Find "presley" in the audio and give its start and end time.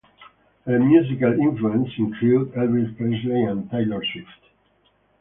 2.97-3.43